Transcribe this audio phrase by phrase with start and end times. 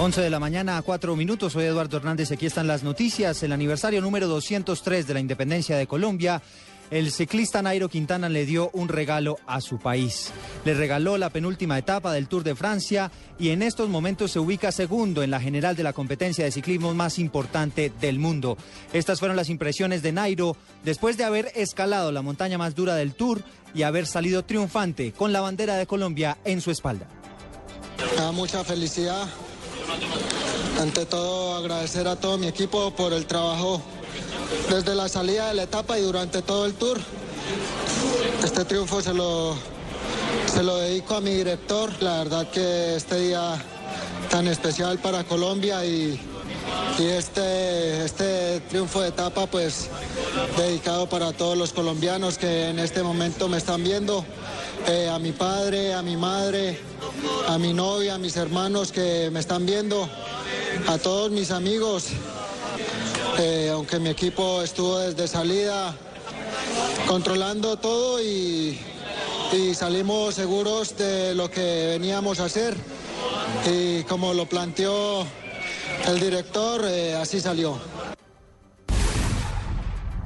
[0.00, 1.54] 11 de la mañana a 4 minutos.
[1.54, 2.30] Soy Eduardo Hernández.
[2.30, 3.42] Aquí están las noticias.
[3.42, 6.40] El aniversario número 203 de la independencia de Colombia.
[6.92, 10.30] El ciclista Nairo Quintana le dio un regalo a su país.
[10.64, 13.10] Le regaló la penúltima etapa del Tour de Francia
[13.40, 16.94] y en estos momentos se ubica segundo en la general de la competencia de ciclismo
[16.94, 18.56] más importante del mundo.
[18.92, 23.14] Estas fueron las impresiones de Nairo después de haber escalado la montaña más dura del
[23.14, 23.42] Tour
[23.74, 27.08] y haber salido triunfante con la bandera de Colombia en su espalda.
[28.16, 29.26] Da mucha felicidad.
[30.80, 33.82] Ante todo agradecer a todo mi equipo por el trabajo
[34.70, 36.98] desde la salida de la etapa y durante todo el tour.
[38.44, 39.56] Este triunfo se lo,
[40.46, 41.90] se lo dedico a mi director.
[42.00, 43.60] La verdad que este día
[44.30, 46.20] tan especial para Colombia y,
[46.98, 49.88] y este, este triunfo de etapa pues
[50.56, 54.24] dedicado para todos los colombianos que en este momento me están viendo,
[54.86, 56.78] eh, a mi padre, a mi madre,
[57.48, 60.08] a mi novia, a mis hermanos que me están viendo,
[60.88, 62.06] a todos mis amigos,
[63.38, 65.94] eh, aunque mi equipo estuvo desde salida
[67.06, 68.78] controlando todo y,
[69.52, 72.74] y salimos seguros de lo que veníamos a hacer
[73.70, 75.26] y como lo planteó
[76.06, 77.78] el director, eh, así salió.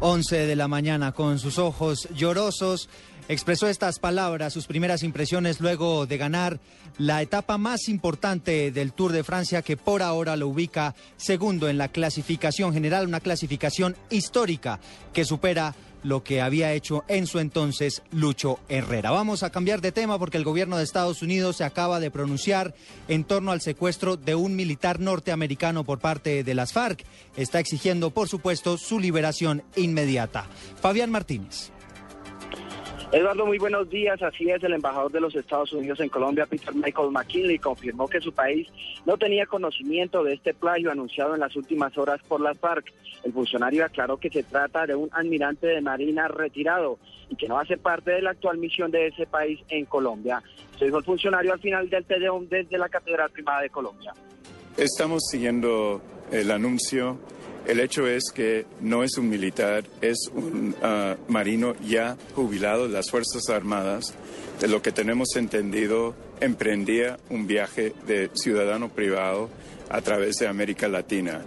[0.00, 2.88] 11 de la mañana con sus ojos llorosos.
[3.28, 6.60] Expresó estas palabras, sus primeras impresiones luego de ganar
[6.96, 11.76] la etapa más importante del Tour de Francia que por ahora lo ubica segundo en
[11.76, 14.78] la clasificación general, una clasificación histórica
[15.12, 19.10] que supera lo que había hecho en su entonces Lucho Herrera.
[19.10, 22.76] Vamos a cambiar de tema porque el gobierno de Estados Unidos se acaba de pronunciar
[23.08, 27.04] en torno al secuestro de un militar norteamericano por parte de las FARC.
[27.36, 30.46] Está exigiendo, por supuesto, su liberación inmediata.
[30.80, 31.72] Fabián Martínez.
[33.12, 34.20] Eduardo, muy buenos días.
[34.20, 38.20] Así es, el embajador de los Estados Unidos en Colombia, Peter Michael McKinley, confirmó que
[38.20, 38.68] su país
[39.04, 42.92] no tenía conocimiento de este plagio anunciado en las últimas horas por las FARC.
[43.22, 46.98] El funcionario aclaró que se trata de un almirante de Marina retirado
[47.30, 50.42] y que no hace parte de la actual misión de ese país en Colombia.
[50.76, 54.12] Se dijo el funcionario al final del TDOM desde la Catedral Primada de Colombia.
[54.76, 56.02] Estamos siguiendo
[56.32, 57.18] el anuncio
[57.66, 62.94] el hecho es que no es un militar, es un uh, marino ya jubilado de
[62.94, 64.14] las Fuerzas Armadas.
[64.60, 69.50] De lo que tenemos entendido, emprendía un viaje de ciudadano privado
[69.90, 71.42] a través de América Latina.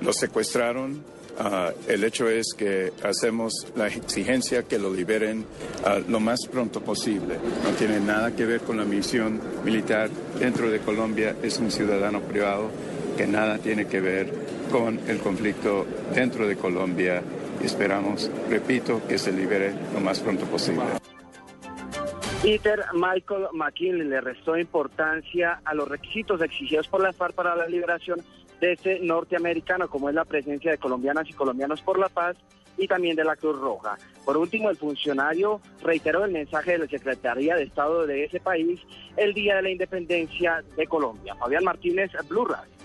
[0.00, 1.04] Lo secuestraron.
[1.38, 5.46] Uh, el hecho es que hacemos la exigencia que lo liberen
[5.84, 7.36] uh, lo más pronto posible.
[7.64, 11.36] No tiene nada que ver con la misión militar dentro de Colombia.
[11.42, 12.70] Es un ciudadano privado
[13.16, 17.22] que nada tiene que ver con el conflicto dentro de Colombia
[17.62, 20.84] esperamos, repito, que se libere lo más pronto posible.
[22.42, 27.66] Peter Michael McKinley le restó importancia a los requisitos exigidos por la FARC para la
[27.66, 28.20] liberación
[28.60, 32.36] de este norteamericano, como es la presencia de colombianas y colombianos por la paz
[32.78, 33.98] y también de la Cruz Roja.
[34.24, 38.80] Por último, el funcionario reiteró el mensaje de la Secretaría de Estado de ese país
[39.18, 41.34] el día de la independencia de Colombia.
[41.34, 42.81] Fabián Martínez, Blue Radio.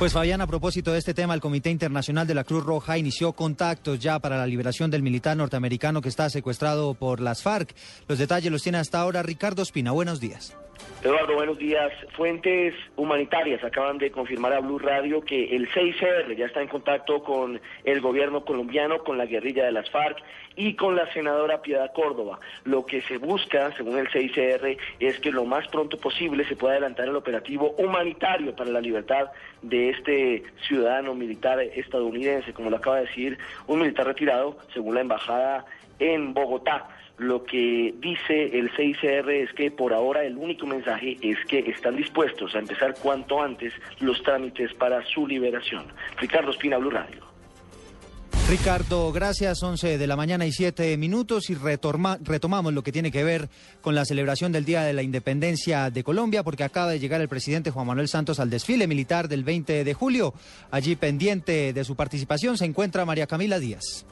[0.00, 3.34] Pues Fabián, a propósito de este tema, el Comité Internacional de la Cruz Roja inició
[3.34, 7.74] contactos ya para la liberación del militar norteamericano que está secuestrado por las FARC.
[8.08, 9.90] Los detalles los tiene hasta ahora Ricardo Espina.
[9.90, 10.56] Buenos días.
[11.02, 11.92] Eduardo, buenos días.
[12.16, 17.22] Fuentes humanitarias acaban de confirmar a Blue Radio que el 6R ya está en contacto
[17.22, 20.16] con el gobierno colombiano, con la guerrilla de las FARC
[20.60, 22.38] y con la senadora Piedad Córdoba.
[22.64, 26.74] Lo que se busca, según el 6R, es que lo más pronto posible se pueda
[26.74, 29.30] adelantar el operativo humanitario para la libertad
[29.62, 35.00] de este ciudadano militar estadounidense, como lo acaba de decir un militar retirado, según la
[35.00, 35.64] embajada
[35.98, 36.88] en Bogotá.
[37.16, 41.96] Lo que dice el CICR es que por ahora el único mensaje es que están
[41.96, 45.86] dispuestos a empezar cuanto antes los trámites para su liberación.
[46.18, 47.29] Ricardo Espina, Blue Radio.
[48.50, 49.62] Ricardo, gracias.
[49.62, 53.48] 11 de la mañana y 7 minutos y retomamos lo que tiene que ver
[53.80, 57.28] con la celebración del Día de la Independencia de Colombia porque acaba de llegar el
[57.28, 60.34] presidente Juan Manuel Santos al desfile militar del 20 de julio.
[60.72, 64.04] Allí pendiente de su participación se encuentra María Camila Díaz.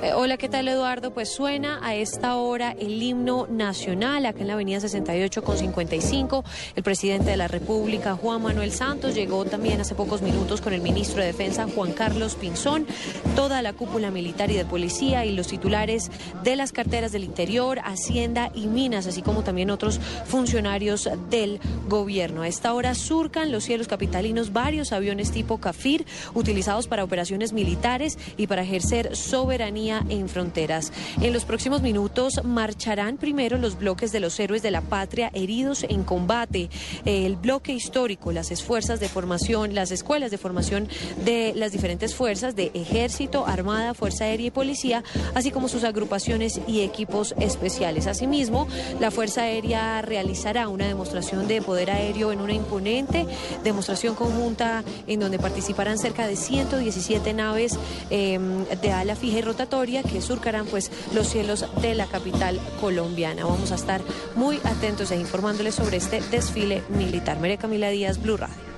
[0.00, 1.12] Eh, hola, ¿qué tal Eduardo?
[1.12, 6.44] Pues suena a esta hora el himno nacional acá en la avenida 68 con 55.
[6.76, 10.82] El presidente de la República, Juan Manuel Santos, llegó también hace pocos minutos con el
[10.82, 12.86] ministro de Defensa, Juan Carlos Pinzón,
[13.34, 16.12] toda la cúpula militar y de policía y los titulares
[16.44, 21.58] de las carteras del Interior, Hacienda y Minas, así como también otros funcionarios del
[21.88, 22.42] gobierno.
[22.42, 28.16] A esta hora surcan los cielos capitalinos varios aviones tipo CAFIR utilizados para operaciones militares
[28.36, 30.92] y para ejercer soberanía en fronteras.
[31.22, 35.84] En los próximos minutos marcharán primero los bloques de los héroes de la patria heridos
[35.84, 36.68] en combate,
[37.06, 40.88] el bloque histórico, las esfuerzas de formación, las escuelas de formación
[41.24, 45.04] de las diferentes fuerzas de ejército, armada, fuerza aérea y policía,
[45.34, 48.06] así como sus agrupaciones y equipos especiales.
[48.06, 48.68] Asimismo,
[49.00, 53.26] la Fuerza Aérea realizará una demostración de poder aéreo en una imponente
[53.64, 57.78] demostración conjunta en donde participarán cerca de 117 naves
[58.10, 63.44] em, de ala fija y que surcarán pues los cielos de la capital colombiana.
[63.44, 64.00] Vamos a estar
[64.34, 67.38] muy atentos e informándoles sobre este desfile militar.
[67.40, 68.71] María Camila Díaz, Blue Radio.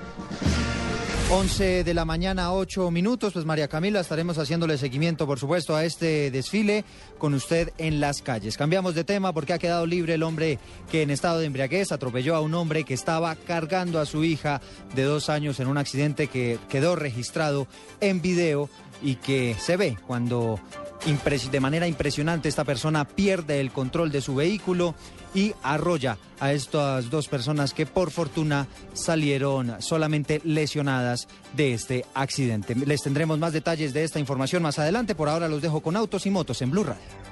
[1.30, 3.32] 11 de la mañana, 8 minutos.
[3.32, 6.84] Pues María Camila, estaremos haciéndole seguimiento, por supuesto, a este desfile
[7.18, 8.56] con usted en las calles.
[8.56, 10.58] Cambiamos de tema porque ha quedado libre el hombre
[10.90, 14.60] que en estado de embriaguez atropelló a un hombre que estaba cargando a su hija
[14.94, 17.66] de dos años en un accidente que quedó registrado
[18.00, 18.68] en video
[19.02, 20.60] y que se ve cuando
[21.04, 24.94] de manera impresionante esta persona pierde el control de su vehículo
[25.34, 32.74] y arrolla a estas dos personas que por fortuna salieron solamente lesionadas de este accidente.
[32.74, 35.14] Les tendremos más detalles de esta información más adelante.
[35.14, 37.23] Por ahora los dejo con autos y motos en Blue Radio.